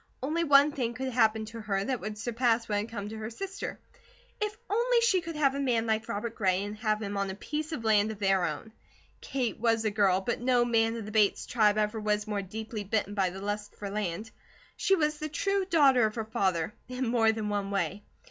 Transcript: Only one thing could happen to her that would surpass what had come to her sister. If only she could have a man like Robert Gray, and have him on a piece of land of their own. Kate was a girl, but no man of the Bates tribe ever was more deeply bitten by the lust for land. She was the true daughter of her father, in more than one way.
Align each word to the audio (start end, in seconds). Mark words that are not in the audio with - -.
Only 0.23 0.43
one 0.43 0.71
thing 0.71 0.95
could 0.95 1.13
happen 1.13 1.45
to 1.45 1.61
her 1.61 1.83
that 1.83 1.99
would 1.99 2.17
surpass 2.17 2.67
what 2.67 2.79
had 2.79 2.89
come 2.89 3.09
to 3.09 3.17
her 3.19 3.29
sister. 3.29 3.79
If 4.41 4.57
only 4.67 4.99
she 5.01 5.21
could 5.21 5.35
have 5.35 5.53
a 5.53 5.59
man 5.59 5.85
like 5.85 6.09
Robert 6.09 6.33
Gray, 6.33 6.63
and 6.63 6.75
have 6.77 7.03
him 7.03 7.17
on 7.17 7.29
a 7.29 7.35
piece 7.35 7.71
of 7.71 7.83
land 7.83 8.09
of 8.09 8.17
their 8.17 8.45
own. 8.45 8.71
Kate 9.21 9.59
was 9.59 9.85
a 9.85 9.91
girl, 9.91 10.19
but 10.19 10.41
no 10.41 10.65
man 10.65 10.95
of 10.95 11.05
the 11.05 11.11
Bates 11.11 11.45
tribe 11.45 11.77
ever 11.77 11.99
was 11.99 12.25
more 12.25 12.41
deeply 12.41 12.83
bitten 12.83 13.13
by 13.13 13.29
the 13.29 13.41
lust 13.41 13.75
for 13.75 13.91
land. 13.91 14.31
She 14.75 14.95
was 14.95 15.19
the 15.19 15.29
true 15.29 15.65
daughter 15.65 16.07
of 16.07 16.15
her 16.15 16.25
father, 16.25 16.73
in 16.89 17.07
more 17.07 17.31
than 17.31 17.49
one 17.49 17.69
way. 17.69 18.03